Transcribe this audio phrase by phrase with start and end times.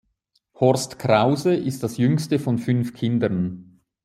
[0.55, 3.81] Horst Krause ist das jüngste von fünf Kindern.